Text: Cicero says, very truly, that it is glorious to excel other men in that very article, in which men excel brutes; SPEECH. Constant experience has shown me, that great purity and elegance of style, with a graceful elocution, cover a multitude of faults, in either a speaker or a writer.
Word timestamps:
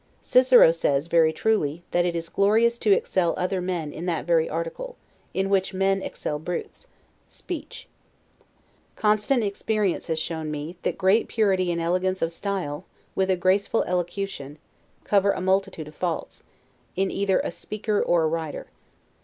Cicero 0.23 0.71
says, 0.71 1.05
very 1.05 1.31
truly, 1.31 1.83
that 1.91 2.05
it 2.05 2.15
is 2.15 2.27
glorious 2.27 2.79
to 2.79 2.91
excel 2.91 3.35
other 3.37 3.61
men 3.61 3.93
in 3.93 4.07
that 4.07 4.25
very 4.25 4.49
article, 4.49 4.95
in 5.31 5.47
which 5.47 5.75
men 5.75 6.01
excel 6.01 6.39
brutes; 6.39 6.87
SPEECH. 7.29 7.87
Constant 8.95 9.43
experience 9.43 10.07
has 10.07 10.17
shown 10.17 10.49
me, 10.49 10.75
that 10.81 10.97
great 10.97 11.27
purity 11.27 11.71
and 11.71 11.79
elegance 11.79 12.23
of 12.23 12.33
style, 12.33 12.83
with 13.13 13.29
a 13.29 13.35
graceful 13.35 13.83
elocution, 13.83 14.57
cover 15.03 15.33
a 15.33 15.39
multitude 15.39 15.87
of 15.87 15.93
faults, 15.93 16.41
in 16.95 17.11
either 17.11 17.39
a 17.41 17.51
speaker 17.51 18.01
or 18.01 18.23
a 18.23 18.27
writer. 18.27 18.65